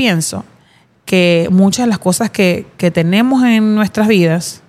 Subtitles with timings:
[0.00, 0.44] pienso
[1.04, 4.62] que muchas de las cosas que, que tenemos en nuestras vidas,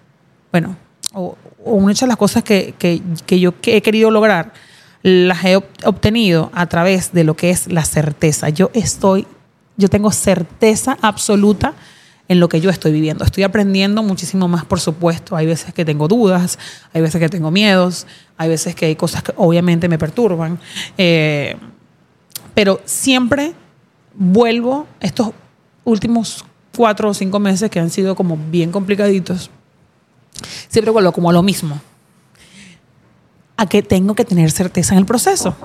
[0.51, 0.75] bueno,
[1.13, 4.51] o, o muchas de las cosas que, que, que yo he querido lograr,
[5.03, 8.49] las he obtenido a través de lo que es la certeza.
[8.49, 9.25] Yo estoy,
[9.77, 11.75] yo tengo certeza absoluta
[12.27, 13.23] en lo que yo estoy viviendo.
[13.23, 15.37] Estoy aprendiendo muchísimo más, por supuesto.
[15.37, 16.59] Hay veces que tengo dudas,
[16.91, 18.05] hay veces que tengo miedos,
[18.37, 20.59] hay veces que hay cosas que obviamente me perturban.
[20.97, 21.55] Eh,
[22.53, 23.53] pero siempre
[24.13, 25.31] vuelvo estos
[25.83, 29.49] últimos cuatro o cinco meses que han sido como bien complicaditos.
[30.69, 31.81] Siempre vuelvo como a lo mismo
[33.57, 35.55] a que tengo que tener certeza en el proceso.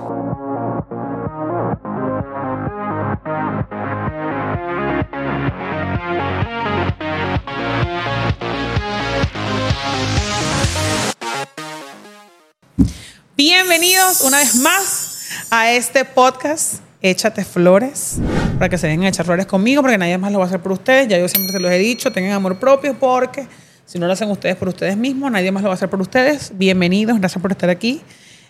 [13.35, 18.17] Bienvenidos una vez más a este podcast Échate Flores,
[18.57, 20.59] para que se vengan a echar flores conmigo, porque nadie más lo va a hacer
[20.59, 21.07] por ustedes.
[21.07, 23.47] Ya yo siempre se los he dicho, tengan amor propio porque
[23.85, 26.01] si no lo hacen ustedes por ustedes mismos, nadie más lo va a hacer por
[26.01, 26.51] ustedes.
[26.55, 28.01] Bienvenidos, gracias por estar aquí.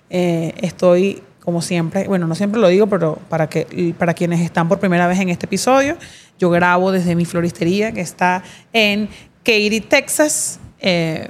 [0.09, 4.69] Eh, estoy, como siempre, bueno, no siempre lo digo, pero para, que, para quienes están
[4.69, 5.97] por primera vez en este episodio,
[6.39, 9.09] yo grabo desde mi floristería que está en
[9.43, 10.59] Katy, Texas.
[10.79, 11.27] Eh,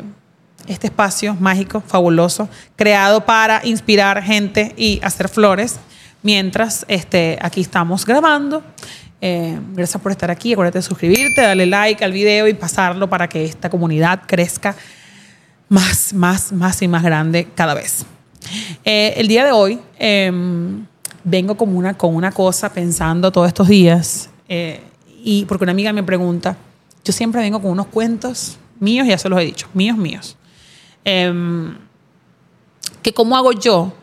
[0.67, 5.80] este espacio mágico, fabuloso, creado para inspirar gente y hacer flores,
[6.23, 8.64] mientras este, aquí estamos grabando.
[9.20, 10.54] Eh, gracias por estar aquí.
[10.54, 14.76] Acuérdate de suscribirte, darle like al video y pasarlo para que esta comunidad crezca
[15.70, 18.06] más, más, más y más grande cada vez.
[18.86, 20.86] Eh, el día de hoy em,
[21.23, 24.82] vengo como una, con una cosa pensando todos estos días eh,
[25.23, 26.56] y porque una amiga me pregunta,
[27.04, 30.38] yo siempre vengo con unos cuentos míos, ya se los he dicho, míos, míos.
[31.04, 31.76] Em,
[33.02, 33.94] que cómo hago yo,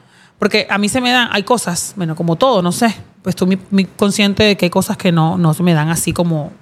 [0.45, 3.59] porque a mí se me dan, hay cosas, bueno, como todo, no sé, pues estoy
[3.70, 6.53] muy, consciente de que hay cosas que no, no se me dan así como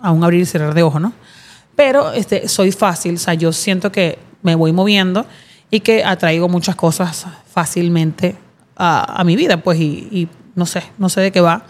[0.00, 1.12] a un abrir y cerrar de ojos, ¿no?
[1.74, 5.26] Pero este, soy fácil, o sea, yo siento que me voy moviendo
[5.72, 8.36] y que atraigo muchas cosas fácilmente
[8.76, 11.64] a, a mi vida, pues, y, y, no sé, no sé de qué va.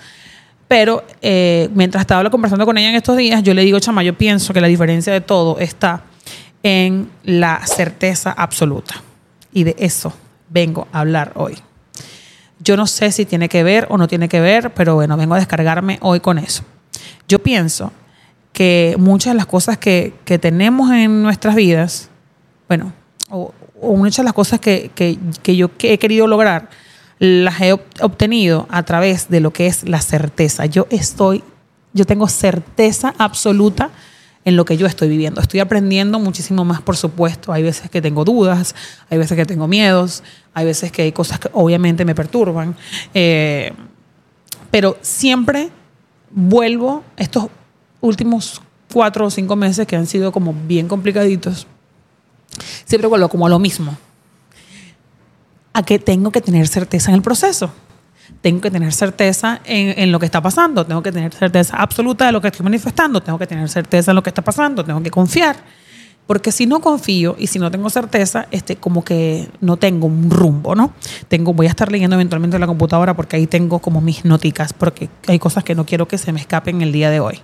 [0.69, 4.13] Pero eh, mientras estaba conversando con ella en estos días, yo le digo, chama, yo
[4.13, 6.03] pienso que la diferencia de todo está
[6.63, 8.97] en la certeza absoluta.
[9.55, 10.13] Y de eso
[10.57, 11.59] vengo a hablar hoy.
[12.61, 15.35] Yo no sé si tiene que ver o no tiene que ver, pero bueno, vengo
[15.35, 16.63] a descargarme hoy con eso.
[17.29, 17.93] Yo pienso
[18.55, 22.09] que muchas de las cosas que, que tenemos en nuestras vidas,
[22.69, 22.95] bueno,
[23.29, 23.53] o,
[23.83, 26.71] muchas de las cosas que, que, que yo he querido lograr,
[27.19, 30.65] las he obtenido a través de lo que es la certeza.
[30.65, 31.45] Yo estoy,
[31.93, 33.91] yo tengo certeza absoluta
[34.47, 35.41] en lo que yo estoy viviendo.
[35.41, 37.53] Estoy aprendiendo muchísimo más, por supuesto.
[37.53, 38.77] Hay veces que tengo dudas,
[39.11, 40.23] hay veces que tengo miedos,
[40.55, 42.77] hay veces que hay cosas que obviamente me perturban.
[43.13, 43.73] Eh,
[44.71, 45.71] pero siempre
[46.31, 47.49] vuelvo estos
[48.01, 48.63] últimos
[48.93, 51.67] cuatro o cinco meses que han sido como bien complicaditos,
[52.85, 53.99] siempre vuelvo como a lo mismo.
[55.73, 57.73] A que tengo que tener certeza en el proceso
[58.41, 62.27] tengo que tener certeza en, en, lo que está pasando, tengo que tener certeza absoluta
[62.27, 65.03] de lo que estoy manifestando, tengo que tener certeza en lo que está pasando, tengo
[65.03, 65.57] que confiar.
[66.27, 70.29] Porque si no confío y si no tengo certeza, este, como que no tengo un
[70.29, 70.93] rumbo, ¿no?
[71.29, 74.73] Tengo, voy a estar leyendo eventualmente en la computadora porque ahí tengo como mis noticas,
[74.73, 77.41] porque hay cosas que no quiero que se me escapen el día de hoy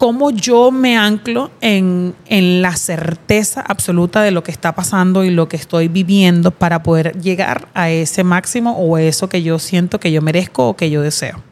[0.00, 5.30] cómo yo me anclo en, en, la certeza absoluta de lo que está pasando y
[5.30, 10.00] lo que estoy viviendo para poder llegar a ese máximo o eso que yo siento
[10.00, 11.42] que yo merezco o que yo deseo.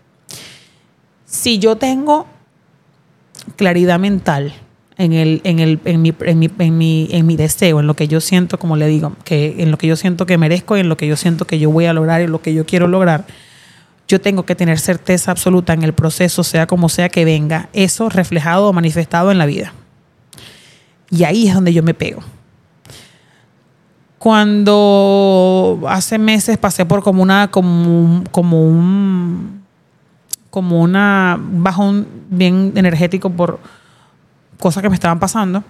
[1.26, 2.26] Si yo tengo
[3.56, 4.54] claridad mental
[4.97, 7.92] en, el, en, el, en, mi, en, mi, en, mi, en mi deseo, en lo
[7.92, 10.80] que yo siento, como le digo, que en lo que yo siento que merezco y
[10.80, 12.88] en lo que yo siento que yo voy a lograr y lo que yo quiero
[12.88, 13.26] lograr,
[14.08, 18.08] yo tengo que tener certeza absoluta en el proceso, sea como sea que venga, eso
[18.08, 19.74] reflejado o manifestado en la vida.
[21.10, 22.22] Y ahí es donde yo me pego.
[24.18, 29.62] Cuando hace meses pasé por como una, como, como un,
[30.50, 33.60] como una bajón bien energético por
[34.59, 35.62] cosas que me estaban pasando,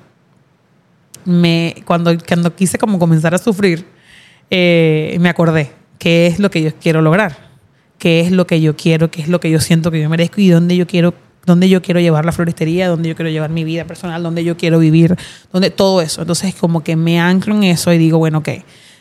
[1.25, 3.85] me, cuando, cuando quise como comenzar a sufrir,
[4.49, 7.48] eh, me acordé qué es lo que yo quiero lograr
[7.99, 10.41] qué es lo que yo quiero, qué es lo que yo siento que yo merezco
[10.41, 11.15] y dónde yo quiero
[11.49, 14.57] dónde yo quiero llevar la floristería, dónde yo quiero llevar mi vida personal, dónde yo
[14.57, 15.17] quiero vivir,
[15.51, 16.21] dónde todo eso.
[16.21, 18.51] Entonces, como que me anclo en eso y digo, bueno, ok,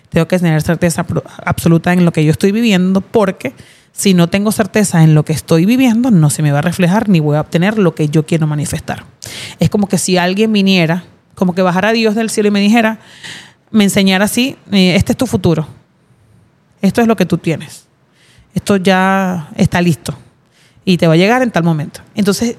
[0.10, 1.06] tengo que tener certeza
[1.46, 3.54] absoluta en lo que yo estoy viviendo porque
[3.92, 7.10] si no tengo certeza en lo que estoy viviendo, no se me va a reflejar
[7.10, 9.04] ni voy a obtener lo que yo quiero manifestar.
[9.60, 11.04] Es como que si alguien viniera,
[11.36, 13.00] como que bajara Dios del cielo y me dijera,
[13.72, 15.68] me enseñara así, eh, este es tu futuro,
[16.82, 17.87] esto es lo que tú tienes
[18.58, 20.18] esto ya está listo.
[20.84, 22.00] y te va a llegar en tal momento.
[22.16, 22.56] Entonces,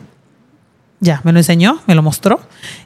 [1.00, 2.41] ya, me lo enseñó, me lo mostró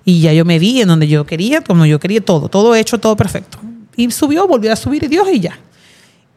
[0.05, 2.99] y ya yo me vi en donde yo quería, como yo quería todo, todo hecho,
[2.99, 3.59] todo perfecto.
[3.97, 5.59] Y subió, volvió a subir y Dios y ya.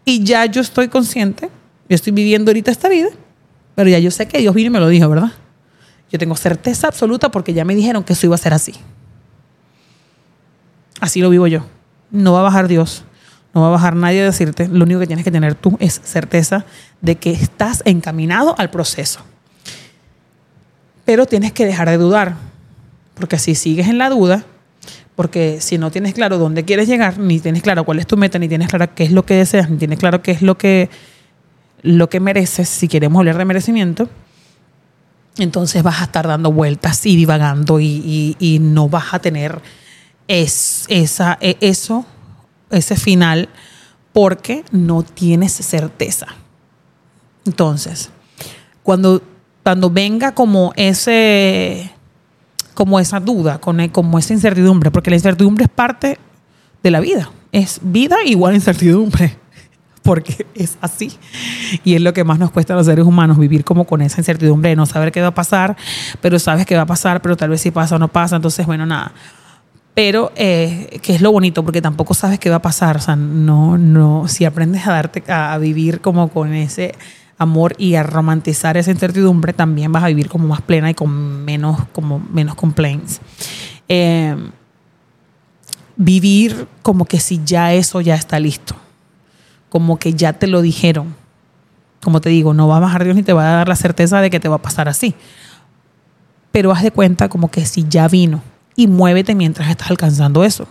[0.05, 1.49] Y ya yo estoy consciente,
[1.87, 3.09] yo estoy viviendo ahorita esta vida,
[3.75, 5.31] pero ya yo sé que Dios vino y me lo dijo, ¿verdad?
[6.11, 8.73] Yo tengo certeza absoluta porque ya me dijeron que eso iba a ser así.
[10.99, 11.63] Así lo vivo yo.
[12.09, 13.03] No va a bajar Dios,
[13.55, 14.67] no va a bajar nadie a decirte.
[14.67, 16.65] Lo único que tienes que tener tú es certeza
[16.99, 19.21] de que estás encaminado al proceso.
[21.05, 22.35] Pero tienes que dejar de dudar,
[23.13, 24.43] porque si sigues en la duda,
[25.15, 28.37] porque si no tienes claro dónde quieres llegar, ni tienes claro cuál es tu meta,
[28.39, 30.89] ni tienes claro qué es lo que deseas, ni tienes claro qué es lo que,
[31.81, 34.09] lo que mereces, si queremos hablar de merecimiento,
[35.37, 39.61] entonces vas a estar dando vueltas y divagando y, no vas a tener
[40.27, 42.05] es, esa, e, eso,
[42.69, 43.49] ese final,
[44.13, 46.27] porque no tienes certeza.
[47.45, 48.09] Entonces,
[48.83, 49.21] cuando,
[49.63, 51.91] cuando venga como ese
[52.75, 56.19] como esa duda, como esa incertidumbre, porque la incertidumbre es parte
[56.83, 57.31] de la vida.
[57.51, 59.37] Es vida igual incertidumbre
[60.03, 61.13] porque es así.
[61.83, 64.19] Y es lo que más nos cuesta a los seres humanos, vivir como con esa
[64.19, 65.77] incertidumbre de no saber qué va a pasar,
[66.21, 68.65] pero sabes que va a pasar, pero tal vez si pasa o no pasa, entonces,
[68.65, 69.13] bueno, nada.
[69.95, 73.15] Pero eh, que es lo bonito, porque tampoco sabes qué va a pasar, o sea,
[73.15, 76.93] no, no, si aprendes a darte, a, vivir como con ese
[77.37, 81.43] amor y a romantizar esa incertidumbre, también vas a vivir como más plena y con
[81.45, 83.21] menos, como menos complaints.
[83.87, 84.35] Eh,
[85.95, 88.75] vivir como que si ya eso ya está listo
[89.75, 91.13] como que ya te lo dijeron.
[92.01, 94.21] Como te digo, no va a bajar Dios ni te va a dar la certeza
[94.21, 95.15] de que te va a pasar así.
[96.53, 98.41] Pero haz de cuenta como que si ya vino
[98.75, 100.67] y muévete mientras estás alcanzando eso.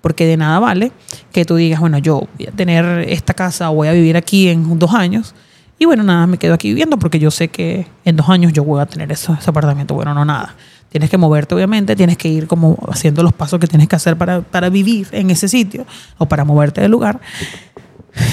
[0.00, 0.92] Porque de nada vale
[1.32, 4.78] que tú digas, bueno, yo voy a tener esta casa voy a vivir aquí en
[4.78, 5.34] dos años.
[5.78, 8.64] Y bueno, nada, me quedo aquí viviendo porque yo sé que en dos años yo
[8.64, 9.94] voy a tener ese, apartamento.
[9.94, 10.54] Bueno, no, nada.
[10.88, 14.16] Tienes que moverte, obviamente, tienes que ir como haciendo los pasos que tienes que hacer
[14.16, 15.84] para, para vivir en ese sitio
[16.16, 17.20] o para moverte del lugar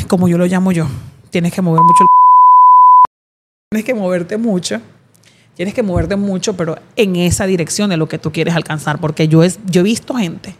[0.07, 0.87] como yo lo llamo yo,
[1.29, 2.07] tienes que mover mucho el...
[3.71, 4.81] Tienes que moverte mucho.
[5.55, 8.99] Tienes que moverte mucho, pero en esa dirección de lo que tú quieres alcanzar.
[8.99, 10.55] Porque yo, es, yo he visto gente.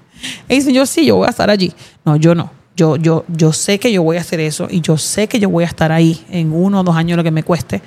[0.48, 1.74] Y dicen, yo sí, yo voy a estar allí.
[2.06, 2.51] No, yo no.
[2.75, 5.48] Yo, yo, yo sé que yo voy a hacer eso y yo sé que yo
[5.48, 7.84] voy a estar ahí en uno o dos años lo que me cueste,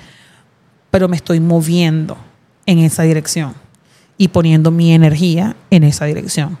[0.91, 2.17] pero me estoy moviendo
[2.65, 3.53] en esa dirección
[4.17, 6.57] y poniendo mi energía en esa dirección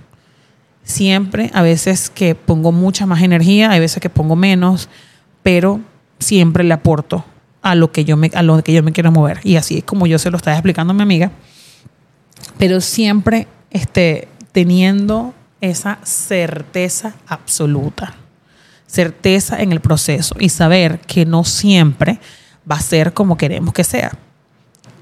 [0.87, 4.89] siempre, a veces que pongo mucha más energía, hay veces que pongo menos,
[5.43, 5.81] pero
[6.17, 7.23] siempre le aporto
[7.71, 9.39] a lo que yo me, a lo que yo me quiero mover.
[9.43, 11.31] Y así es como yo se lo estaba explicando a mi amiga.
[12.57, 18.13] Pero siempre este, teniendo esa certeza absoluta,
[18.85, 22.19] certeza en el proceso y saber que no siempre
[22.69, 24.17] va a ser como queremos que sea.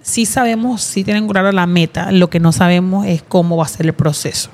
[0.02, 3.68] Sí sabemos, sí tienen claro la meta, lo que no sabemos es cómo va a
[3.68, 4.50] ser el proceso.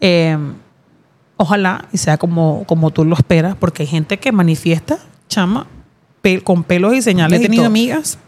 [0.00, 0.54] Em,
[1.36, 4.98] ojalá y sea como, como tú lo esperas, porque hay gente que manifiesta,
[5.28, 5.66] chama,
[6.44, 7.40] con pelos y señales.
[7.40, 8.18] He tenido amigas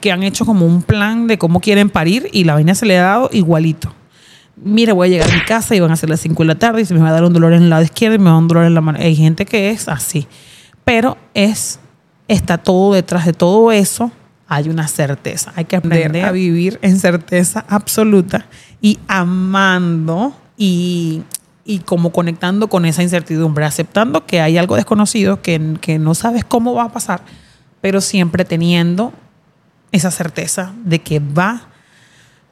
[0.00, 2.98] que han hecho como un plan de cómo quieren parir y la vaina se le
[2.98, 3.92] ha dado igualito.
[4.56, 6.54] Mira, voy a llegar a mi casa y van a ser las 5 de la
[6.56, 8.24] tarde y se me va a dar un dolor en el lado izquierdo y me
[8.24, 8.98] va a dar un dolor en la mano.
[9.00, 10.26] Hay gente que es así,
[10.84, 11.78] pero es
[12.28, 14.12] está todo detrás de todo eso.
[14.46, 15.52] Hay una certeza.
[15.56, 18.46] Hay que aprender a vivir en certeza absoluta
[18.80, 21.22] y amando y,
[21.84, 26.74] como conectando con esa incertidumbre, aceptando que hay algo desconocido, que, que no sabes cómo
[26.74, 27.20] va a pasar,
[27.82, 29.12] pero siempre teniendo
[29.92, 31.68] esa certeza de que va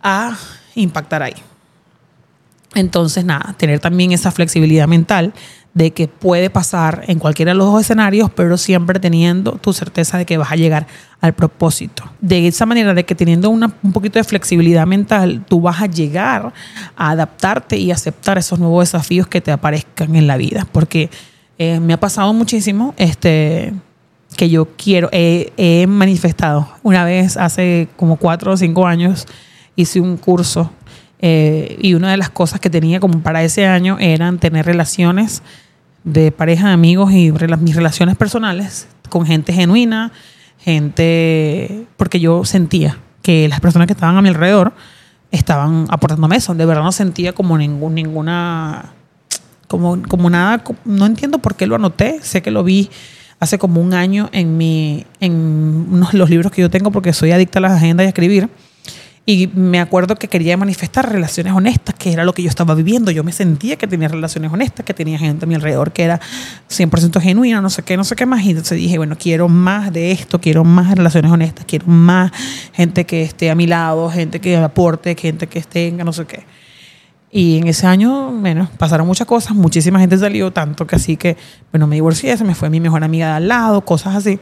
[0.03, 0.37] a
[0.75, 1.35] impactar ahí.
[2.75, 5.33] Entonces, nada, tener también esa flexibilidad mental
[5.77, 10.17] de que puede pasar en cualquiera de los dos escenarios, pero siempre teniendo tu certeza
[10.17, 10.87] de que vas a llegar
[11.21, 12.03] al propósito.
[12.19, 15.87] De esa manera de que teniendo una, un poquito de flexibilidad mental, tú vas a
[15.87, 16.55] llegar
[16.97, 20.67] a adaptarte y aceptar esos nuevos desafíos que te aparezcan en la vida.
[20.73, 21.11] Porque
[21.59, 23.75] eh, me ha pasado muchísimo este,
[24.35, 26.71] que yo quiero, he manifestado.
[26.85, 29.27] Una vez hace como cuatro o cinco años
[29.77, 30.71] hice un curso
[31.21, 35.43] eh, y una de las cosas que tenía como para ese año eran tener relaciones
[36.05, 40.13] de pareja, amigos y mis relaciones personales con gente genuina,
[40.59, 44.73] gente, porque yo sentía que las personas que estaban a mi alrededor
[45.31, 48.93] estaban aportándome eso, de verdad no sentía como ningún, ninguna,
[49.69, 52.91] como, como nada, no entiendo por qué lo anoté, sé que lo vi
[53.41, 57.59] hace como un año en, mi, en los libros que yo tengo porque soy adicta
[57.59, 58.49] a las agendas y a escribir
[59.29, 63.11] Y me acuerdo que quería manifestar relaciones honestas, que era lo que yo estaba viviendo.
[63.11, 66.21] Yo me sentía que tenía relaciones honestas, que tenía gente a mi alrededor que era
[66.71, 68.45] 100% genuina, no sé qué, no sé qué más.
[68.45, 72.31] Y entonces dije, bueno, quiero más de esto, quiero más relaciones honestas, quiero más
[72.73, 76.45] gente que esté a mi lado, gente que aporte, gente que tenga, no sé qué.
[77.33, 81.37] Y en ese año, bueno, pasaron muchas cosas, muchísima gente salió, tanto que así que,
[81.73, 84.39] bueno, me divorcié, se me fue mi mejor amiga de al lado, cosas así.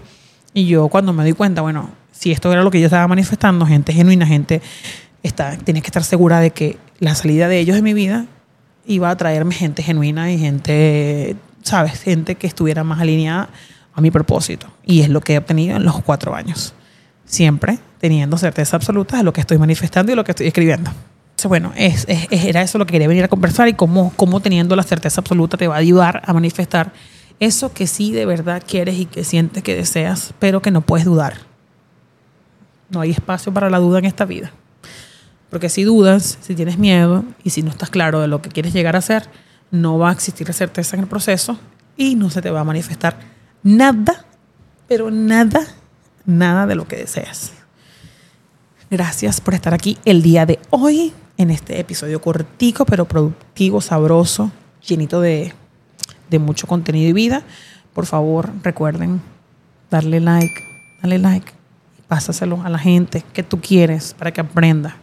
[0.53, 3.67] Y yo cuando me doy cuenta, bueno, si esto era lo que yo estaba manifestando,
[3.67, 4.63] gente genuina, gente,
[5.23, 8.27] está, tenía que estar segura de que la salida de ellos de mi vida
[8.87, 12.01] iba a traerme gente genuina y gente, ¿sabes?
[12.01, 13.49] Gente que estuviera más alineada
[13.93, 14.69] a mi propósito.
[14.85, 16.73] Y es lo que he obtenido en los cuatro años.
[17.25, 20.91] Siempre teniendo certeza absoluta de lo que estoy manifestando y lo que estoy escribiendo.
[20.91, 24.41] Entonces, bueno, es, es, era eso lo que quería venir a conversar y cómo, cómo
[24.41, 26.93] teniendo la certeza absoluta te va a ayudar a manifestar
[27.41, 31.05] eso que sí de verdad quieres y que sientes que deseas, pero que no puedes
[31.05, 31.54] dudar.
[32.95, 34.53] No hay espacio para la duda en esta vida.
[35.51, 38.73] Porque si dudas, si tienes miedo y si no estás claro de lo que quieres
[38.73, 39.29] llegar a ser,
[39.71, 41.59] no va a existir certeza en el proceso
[41.97, 43.19] y no se te va a manifestar
[43.63, 44.25] nada,
[44.89, 45.61] pero nada,
[46.25, 47.53] nada de lo que deseas.
[48.91, 54.53] Gracias por estar aquí el día de hoy en este episodio cortico, pero productivo, sabroso,
[54.87, 55.53] llenito de,
[56.31, 57.43] de mucho contenido y vida.
[57.93, 59.21] Por favor, recuerden
[59.91, 60.55] darle like,
[61.01, 61.64] darle like
[62.09, 64.97] pásaselo a la gente que tú quieres para que aprenda,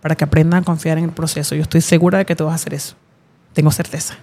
[0.00, 1.54] para que aprendan a confiar en el proceso.
[1.54, 2.94] Yo estoy segura de que tú vas a hacer eso.
[3.52, 4.16] Tengo certeza.